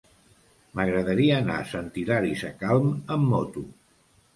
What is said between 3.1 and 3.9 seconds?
amb moto.